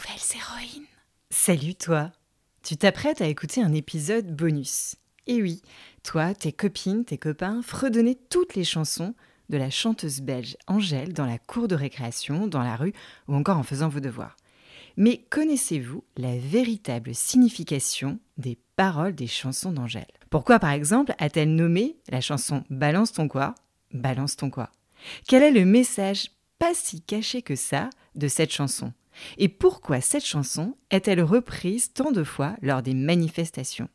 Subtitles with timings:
[0.00, 0.86] Nouvelles héroïnes.
[1.30, 2.10] Salut toi
[2.62, 4.96] Tu t'apprêtes à écouter un épisode bonus.
[5.26, 5.60] Et oui,
[6.04, 9.14] toi, tes copines, tes copains, fredonnez toutes les chansons
[9.50, 12.94] de la chanteuse belge Angèle dans la cour de récréation, dans la rue
[13.28, 14.36] ou encore en faisant vos devoirs.
[14.96, 20.06] Mais connaissez-vous la véritable signification des paroles des chansons d'Angèle?
[20.30, 23.54] Pourquoi par exemple a-t-elle nommé la chanson Balance ton quoi
[23.92, 24.70] Balance ton quoi?
[25.26, 28.94] Quel est le message pas si caché que ça de cette chanson?
[29.38, 33.88] Et pourquoi cette chanson est-elle reprise tant de fois lors des manifestations?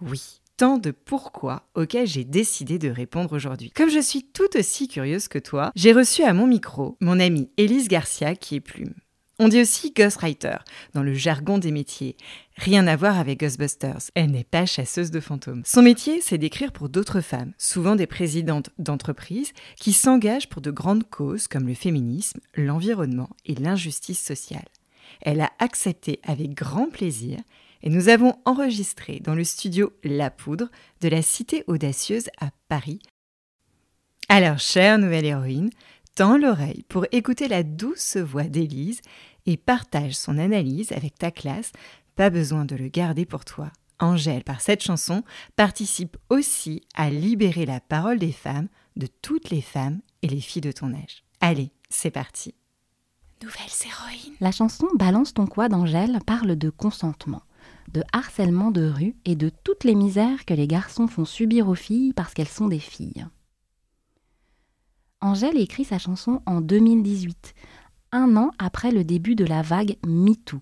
[0.00, 3.70] Oui, tant de pourquoi auxquels j'ai décidé de répondre aujourd'hui.
[3.70, 7.50] Comme je suis tout aussi curieuse que toi, j'ai reçu à mon micro mon amie
[7.56, 8.94] Élise Garcia qui est plume.
[9.40, 10.56] On dit aussi ghostwriter
[10.94, 12.16] dans le jargon des métiers.
[12.56, 14.10] Rien à voir avec Ghostbusters.
[14.16, 15.62] Elle n'est pas chasseuse de fantômes.
[15.64, 20.72] Son métier, c'est d'écrire pour d'autres femmes, souvent des présidentes d'entreprises, qui s'engagent pour de
[20.72, 24.66] grandes causes comme le féminisme, l'environnement et l'injustice sociale.
[25.20, 27.38] Elle a accepté avec grand plaisir
[27.82, 30.68] et nous avons enregistré dans le studio La Poudre
[31.00, 32.98] de la Cité Audacieuse à Paris.
[34.28, 35.70] Alors, chère nouvelle héroïne,
[36.18, 39.02] tends l'oreille pour écouter la douce voix d'Élise
[39.46, 41.70] et partage son analyse avec ta classe.
[42.16, 43.70] Pas besoin de le garder pour toi.
[44.00, 45.22] Angèle, par cette chanson,
[45.54, 50.60] participe aussi à libérer la parole des femmes, de toutes les femmes et les filles
[50.60, 51.22] de ton âge.
[51.40, 52.52] Allez, c'est parti.
[53.40, 54.34] Nouvelles héroïnes.
[54.40, 57.42] La chanson Balance ton quoi d'Angèle parle de consentement,
[57.92, 61.76] de harcèlement de rue et de toutes les misères que les garçons font subir aux
[61.76, 63.24] filles parce qu'elles sont des filles.
[65.20, 67.54] Angèle écrit sa chanson en 2018,
[68.12, 70.60] un an après le début de la vague MeToo.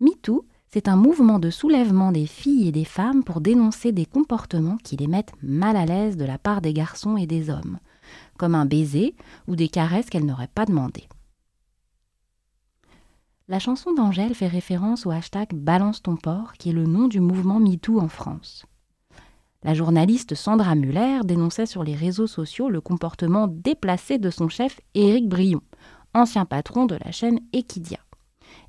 [0.00, 4.76] MeToo, c'est un mouvement de soulèvement des filles et des femmes pour dénoncer des comportements
[4.82, 7.78] qui les mettent mal à l'aise de la part des garçons et des hommes,
[8.38, 9.14] comme un baiser
[9.46, 11.08] ou des caresses qu'elles n'auraient pas demandées.
[13.46, 17.20] La chanson d'Angèle fait référence au hashtag Balance ton porc, qui est le nom du
[17.20, 18.66] mouvement MeToo en France.
[19.64, 24.80] La journaliste Sandra Muller dénonçait sur les réseaux sociaux le comportement déplacé de son chef
[24.94, 25.62] Éric Brion,
[26.14, 27.98] ancien patron de la chaîne Equidia.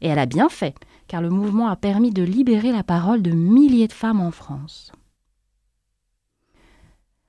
[0.01, 0.75] Et elle a bien fait,
[1.07, 4.91] car le mouvement a permis de libérer la parole de milliers de femmes en France.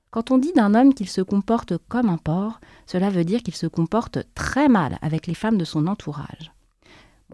[0.09, 3.55] Quand on dit d'un homme qu'il se comporte comme un porc, cela veut dire qu'il
[3.55, 6.51] se comporte très mal avec les femmes de son entourage.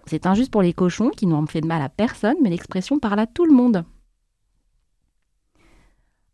[0.05, 3.19] C'est injuste pour les cochons qui n'ont fait de mal à personne, mais l'expression parle
[3.19, 3.83] à tout le monde.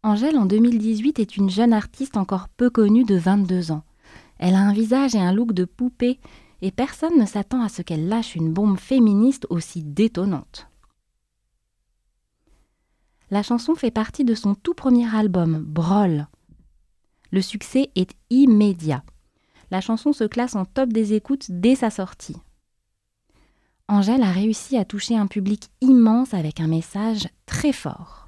[0.05, 3.83] Angèle, en 2018, est une jeune artiste encore peu connue de 22 ans.
[4.37, 6.19] Elle a un visage et un look de poupée,
[6.61, 10.67] et personne ne s'attend à ce qu'elle lâche une bombe féministe aussi détonnante.
[13.31, 16.27] La chanson fait partie de son tout premier album, Broll.
[17.31, 19.03] Le succès est immédiat.
[19.71, 22.37] La chanson se classe en top des écoutes dès sa sortie.
[23.87, 28.22] Angèle a réussi à toucher un public immense avec un message très fort.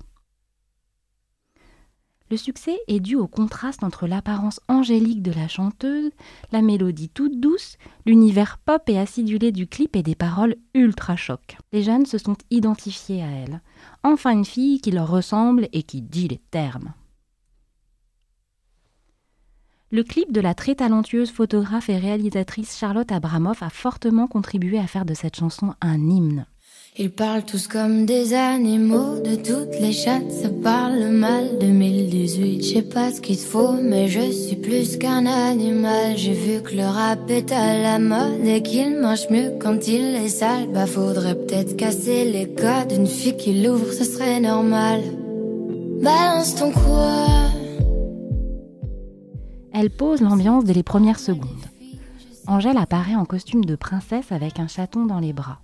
[2.31, 6.09] Le succès est dû au contraste entre l'apparence angélique de la chanteuse,
[6.51, 7.77] la mélodie toute douce,
[8.07, 11.57] l'univers pop et acidulé du clip et des paroles ultra choc.
[11.71, 13.61] Les jeunes se sont identifiés à elle.
[14.03, 16.93] Enfin une fille qui leur ressemble et qui dit les termes.
[19.91, 24.87] Le clip de la très talentueuse photographe et réalisatrice Charlotte Abramoff a fortement contribué à
[24.87, 26.47] faire de cette chanson un hymne.
[26.97, 31.57] Ils parlent tous comme des animaux, de toutes les chattes, ça parle mal.
[31.59, 36.15] 2018, je sais pas ce qu'il faut, mais je suis plus qu'un animal.
[36.15, 40.15] J'ai vu que le rap est à la mode et qu'il mange mieux quand il
[40.15, 40.69] est sale.
[40.73, 45.01] Bah faudrait peut-être casser les codes, une fille qui l'ouvre, ce serait normal.
[46.01, 47.25] Balance ton quoi?
[49.73, 51.49] Elle pose l'ambiance dès les premières secondes.
[52.47, 55.59] Angèle apparaît en costume de princesse avec un chaton dans les bras.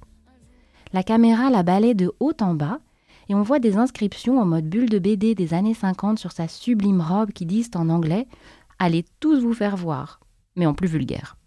[0.93, 2.79] La caméra la balaie de haut en bas
[3.29, 6.49] et on voit des inscriptions en mode bulle de BD des années 50 sur sa
[6.49, 8.27] sublime robe qui disent en anglais
[8.77, 10.19] Allez tous vous faire voir,
[10.55, 11.37] mais en plus vulgaire.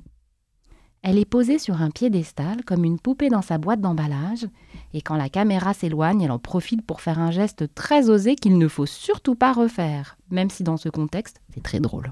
[1.02, 4.46] Elle est posée sur un piédestal comme une poupée dans sa boîte d'emballage,
[4.94, 8.56] et quand la caméra s'éloigne, elle en profite pour faire un geste très osé qu'il
[8.56, 12.10] ne faut surtout pas refaire, même si dans ce contexte, c'est très drôle.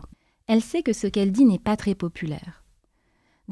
[0.49, 2.62] Elle sait que ce qu'elle dit n'est pas très populaire.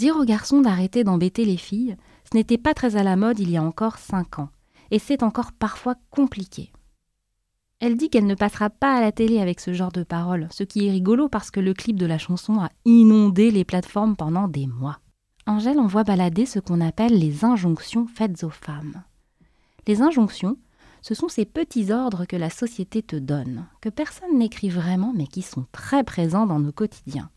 [0.01, 1.95] Dire aux garçons d'arrêter d'embêter les filles,
[2.25, 4.49] ce n'était pas très à la mode il y a encore cinq ans,
[4.91, 6.73] et c'est encore parfois compliqué.
[7.81, 10.65] Elle dit qu'elle ne passera pas à la télé avec ce genre de paroles, ce
[10.65, 14.49] qui est rigolo parce que le clip de la chanson a inondé les plateformes pendant
[14.49, 15.01] des mois.
[15.47, 19.03] Angèle envoie balader ce qu'on appelle les injonctions faites aux femmes.
[19.87, 20.57] Les injonctions,
[21.03, 25.27] ce sont ces petits ordres que la société te donne, que personne n'écrit vraiment mais
[25.27, 27.31] qui sont très présents dans nos quotidiens.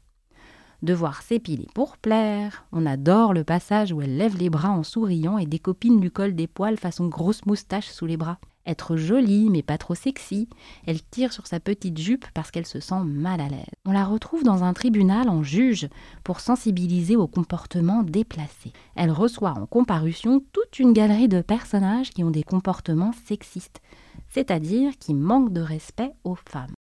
[0.84, 2.66] Devoir s'épiler pour plaire.
[2.74, 6.12] On adore le passage où elle lève les bras en souriant et des copines lui
[6.12, 8.38] collent des poils façon grosse moustache sous les bras.
[8.66, 10.50] Être jolie mais pas trop sexy,
[10.86, 13.64] elle tire sur sa petite jupe parce qu'elle se sent mal à l'aise.
[13.86, 15.88] On la retrouve dans un tribunal en juge
[16.26, 18.74] pour sensibiliser au comportement déplacé.
[18.96, 23.80] Elle reçoit en comparution toute une galerie de personnages qui ont des comportements sexistes,
[24.28, 26.74] c'est-à-dire qui manquent de respect aux femmes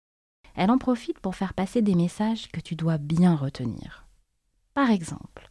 [0.55, 4.05] elle en profite pour faire passer des messages que tu dois bien retenir.
[4.73, 5.49] Par exemple,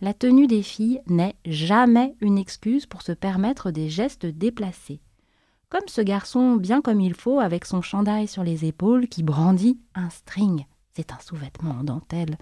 [0.00, 5.00] la tenue des filles n'est jamais une excuse pour se permettre des gestes déplacés.
[5.68, 9.80] Comme ce garçon bien comme il faut avec son chandail sur les épaules qui brandit
[9.94, 12.36] un string, c'est un sous-vêtement en dentelle,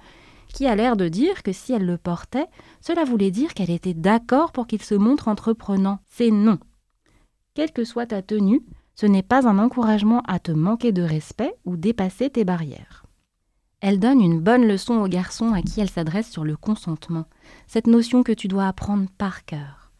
[0.52, 2.46] qui a l'air de dire que si elle le portait,
[2.80, 6.00] cela voulait dire qu'elle était d'accord pour qu'il se montre entreprenant.
[6.08, 6.58] C'est non.
[7.54, 8.62] Quelle que soit ta tenue,
[9.00, 13.06] ce n'est pas un encouragement à te manquer de respect ou dépasser tes barrières.
[13.80, 17.24] Elle donne une bonne leçon aux garçons à qui elle s'adresse sur le consentement,
[17.66, 19.90] cette notion que tu dois apprendre par cœur.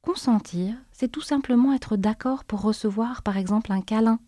[0.00, 4.20] Consentir, c'est tout simplement être d'accord pour recevoir par exemple un câlin.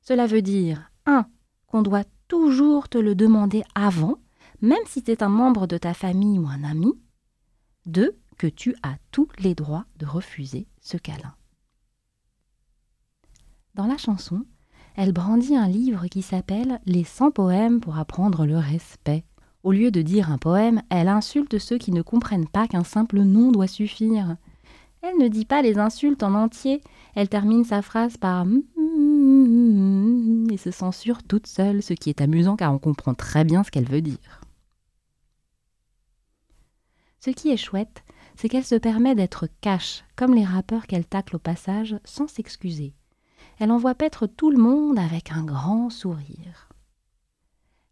[0.00, 1.26] Cela veut dire 1.
[1.66, 4.18] qu'on doit toujours te le demander avant,
[4.60, 6.92] même si c'est un membre de ta famille ou un ami.
[7.86, 8.16] 2.
[8.38, 11.34] que tu as tous les droits de refuser ce câlin.
[13.74, 14.44] Dans la chanson,
[14.96, 19.24] elle brandit un livre qui s'appelle Les 100 poèmes pour apprendre le respect.
[19.62, 23.20] Au lieu de dire un poème, elle insulte ceux qui ne comprennent pas qu'un simple
[23.20, 24.36] nom doit suffire.
[25.02, 26.80] Elle ne dit pas les insultes en entier,
[27.14, 28.44] elle termine sa phrase par
[30.50, 33.70] et se censure toute seule, ce qui est amusant car on comprend très bien ce
[33.70, 34.40] qu'elle veut dire.
[37.20, 38.02] Ce qui est chouette,
[38.34, 42.94] c'est qu'elle se permet d'être cash, comme les rappeurs qu'elle tacle au passage, sans s'excuser
[43.58, 46.68] elle envoie paître tout le monde avec un grand sourire.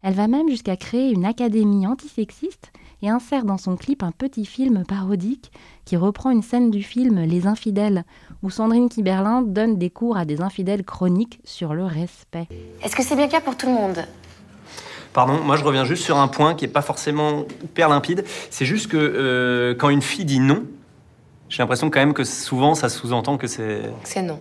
[0.01, 4.45] Elle va même jusqu'à créer une académie antisexiste et insère dans son clip un petit
[4.45, 5.51] film parodique
[5.85, 8.05] qui reprend une scène du film Les Infidèles,
[8.41, 12.47] où Sandrine Kiberlin donne des cours à des infidèles chroniques sur le respect.
[12.83, 14.05] Est-ce que c'est bien clair pour tout le monde?
[15.11, 18.23] Pardon, moi je reviens juste sur un point qui n'est pas forcément hyper limpide.
[18.51, 20.63] C'est juste que euh, quand une fille dit non,
[21.49, 23.81] j'ai l'impression quand même que souvent ça sous-entend que c'est.
[24.03, 24.39] C'est non.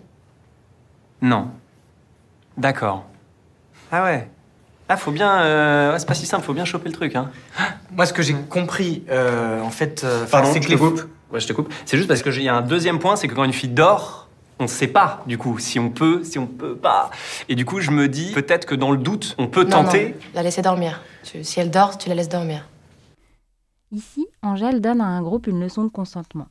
[1.22, 1.50] Non.
[2.56, 3.06] D'accord.
[3.90, 4.28] Ah ouais.
[4.88, 5.40] Ah, faut bien.
[5.42, 5.98] Euh...
[5.98, 7.14] c'est pas si simple, faut bien choper le truc.
[7.14, 7.30] Hein.
[7.92, 10.02] Moi, ce que j'ai compris, euh, en fait.
[10.04, 11.02] Euh, Pardon, c'est je te coupe.
[11.30, 11.72] Ouais, je te coupe.
[11.84, 14.28] C'est juste parce qu'il y a un deuxième point, c'est que quand une fille dort,
[14.58, 17.10] on ne sait pas, du coup, si on peut, si on peut pas.
[17.48, 20.08] Et du coup, je me dis, peut-être que dans le doute, on peut tenter.
[20.08, 21.02] Non, la laisser dormir.
[21.22, 22.66] si elle dort, tu la laisses dormir.
[23.92, 26.48] Ici, Angèle donne à un groupe une leçon de consentement.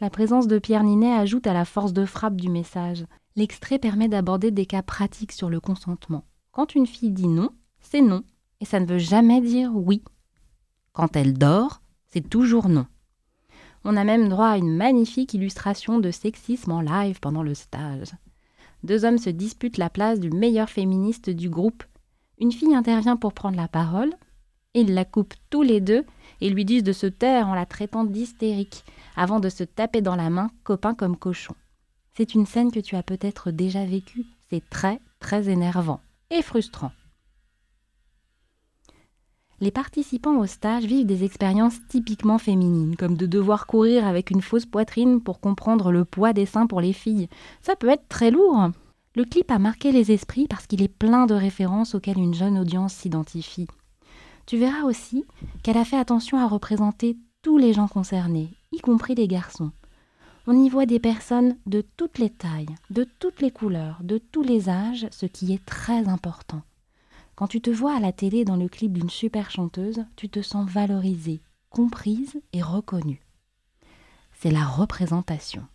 [0.00, 3.04] La présence de Pierre Ninet ajoute à la force de frappe du message.
[3.36, 6.24] L'extrait permet d'aborder des cas pratiques sur le consentement.
[6.52, 7.50] Quand une fille dit non,
[7.80, 8.22] c'est non,
[8.60, 10.02] et ça ne veut jamais dire oui.
[10.94, 12.86] Quand elle dort, c'est toujours non.
[13.84, 18.12] On a même droit à une magnifique illustration de sexisme en live pendant le stage.
[18.82, 21.84] Deux hommes se disputent la place du meilleur féministe du groupe.
[22.38, 24.14] Une fille intervient pour prendre la parole.
[24.72, 26.04] Ils la coupent tous les deux
[26.40, 28.84] et lui disent de se taire en la traitant d'hystérique,
[29.14, 31.54] avant de se taper dans la main, copain comme cochon.
[32.16, 34.24] C'est une scène que tu as peut-être déjà vécue.
[34.48, 36.92] C'est très, très énervant et frustrant.
[39.60, 44.40] Les participants au stage vivent des expériences typiquement féminines, comme de devoir courir avec une
[44.40, 47.28] fausse poitrine pour comprendre le poids des seins pour les filles.
[47.60, 48.70] Ça peut être très lourd.
[49.14, 52.58] Le clip a marqué les esprits parce qu'il est plein de références auxquelles une jeune
[52.58, 53.66] audience s'identifie.
[54.46, 55.24] Tu verras aussi
[55.62, 59.72] qu'elle a fait attention à représenter tous les gens concernés, y compris les garçons
[60.46, 64.42] on y voit des personnes de toutes les tailles, de toutes les couleurs, de tous
[64.42, 66.62] les âges, ce qui est très important.
[67.34, 70.42] Quand tu te vois à la télé dans le clip d'une super chanteuse, tu te
[70.42, 73.20] sens valorisée, comprise et reconnue.
[74.32, 75.66] C'est la représentation.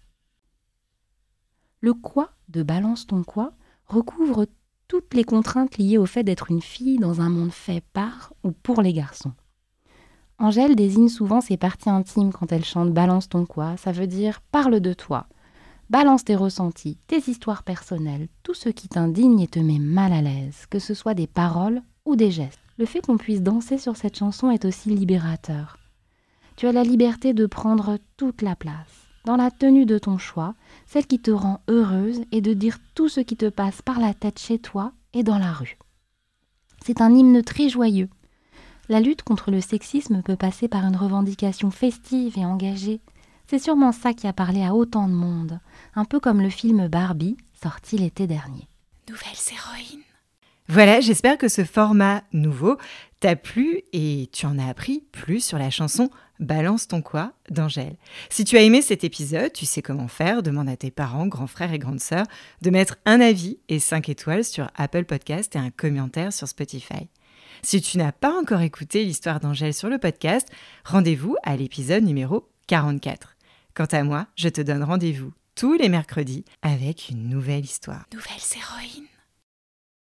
[1.81, 3.53] Le quoi de Balance ton quoi
[3.87, 4.47] recouvre
[4.87, 8.51] toutes les contraintes liées au fait d'être une fille dans un monde fait par ou
[8.51, 9.33] pour les garçons.
[10.41, 14.41] Angèle désigne souvent ses parties intimes quand elle chante Balance ton quoi, ça veut dire
[14.51, 15.27] parle de toi.
[15.91, 20.23] Balance tes ressentis, tes histoires personnelles, tout ce qui t'indigne et te met mal à
[20.23, 22.57] l'aise, que ce soit des paroles ou des gestes.
[22.79, 25.77] Le fait qu'on puisse danser sur cette chanson est aussi libérateur.
[26.55, 30.55] Tu as la liberté de prendre toute la place, dans la tenue de ton choix,
[30.87, 34.15] celle qui te rend heureuse et de dire tout ce qui te passe par la
[34.15, 35.77] tête chez toi et dans la rue.
[36.83, 38.09] C'est un hymne très joyeux
[38.91, 42.99] la lutte contre le sexisme peut passer par une revendication festive et engagée.
[43.47, 45.61] C'est sûrement ça qui a parlé à autant de monde,
[45.95, 48.67] un peu comme le film Barbie, sorti l'été dernier.
[49.09, 50.03] Nouvelles héroïnes.
[50.67, 52.77] Voilà, j'espère que ce format nouveau
[53.21, 56.09] t'a plu et tu en as appris plus sur la chanson
[56.41, 57.95] Balance ton quoi d'Angèle.
[58.29, 60.43] Si tu as aimé cet épisode, tu sais comment faire.
[60.43, 62.25] Demande à tes parents, grands frères et grandes sœurs
[62.61, 67.07] de mettre un avis et 5 étoiles sur Apple Podcast et un commentaire sur Spotify.
[67.63, 70.47] Si tu n'as pas encore écouté l'histoire d'Angèle sur le podcast,
[70.83, 73.35] rendez-vous à l'épisode numéro 44.
[73.75, 78.05] Quant à moi, je te donne rendez-vous tous les mercredis avec une nouvelle histoire.
[78.13, 79.10] Nouvelles héroïnes.